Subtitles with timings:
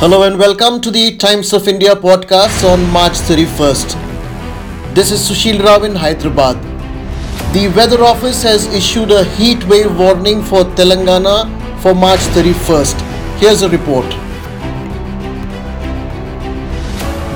[0.00, 3.94] Hello and welcome to the Times of India podcast on March 31st.
[4.94, 6.56] This is Sushil Rao in Hyderabad.
[7.52, 11.36] The Weather Office has issued a heat wave warning for Telangana
[11.80, 12.94] for March 31st.
[13.40, 14.08] Here's a report.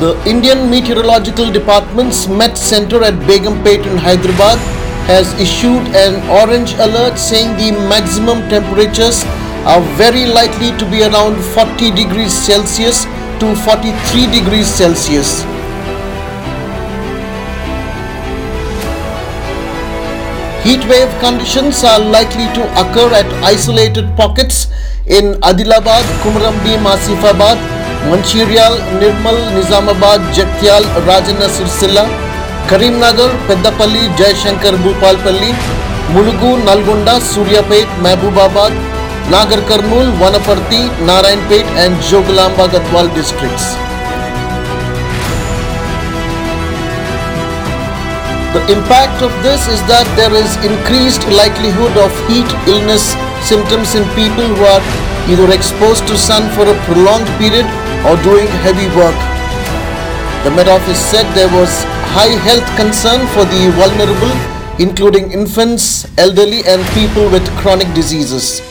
[0.00, 4.58] The Indian Meteorological Department's Met Center at Begumpet in Hyderabad
[5.06, 9.22] has issued an orange alert saying the maximum temperatures
[9.66, 13.04] are very likely to be around 40 degrees Celsius
[13.40, 15.44] to 43 degrees Celsius.
[20.64, 24.66] Heat wave conditions are likely to occur at isolated pockets
[25.06, 27.56] in Adilabad, Kumrambi, Masifabad,
[28.10, 32.04] Mancherial, Nirmal, Nizamabad, Jagtial, Rajanna Sirsilla,
[32.68, 35.54] Karimnagar, Peddapalli, Jayashankar, Bhupalpalli,
[36.12, 38.72] Mulugu, Nalgonda, Suryapet, Mahbubabad,
[39.28, 43.76] Nagar Karnool, Wanaparthy, Narayanpet and Jogulamba Gadwal districts.
[48.56, 53.12] The impact of this is that there is increased likelihood of heat illness
[53.44, 54.80] symptoms in people who are
[55.28, 57.68] either exposed to sun for a prolonged period
[58.08, 59.18] or doing heavy work.
[60.48, 61.84] The Met Office said there was
[62.16, 64.32] high health concern for the vulnerable
[64.78, 68.62] including infants, elderly and people with chronic diseases.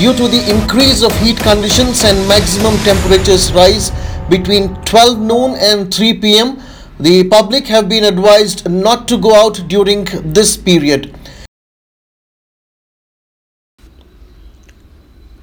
[0.00, 3.90] Due to the increase of heat conditions and maximum temperatures rise
[4.30, 6.58] between 12 noon and 3 pm,
[6.98, 11.14] the public have been advised not to go out during this period.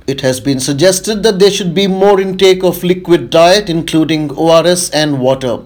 [0.07, 4.89] It has been suggested that there should be more intake of liquid diet including ORS
[4.89, 5.59] and water.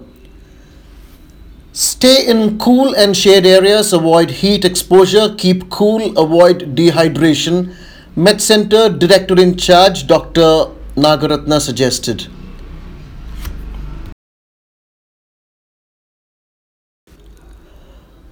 [1.72, 7.74] Stay in cool and shade areas, avoid heat exposure, keep cool, avoid dehydration.
[8.14, 10.66] Met Center Director in Charge Dr.
[10.96, 12.26] Nagaratna suggested.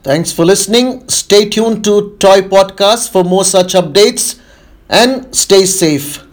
[0.02, 1.08] Thanks for listening.
[1.08, 4.38] Stay tuned to TOI Podcast for more such updates
[4.90, 6.26] and stay safe.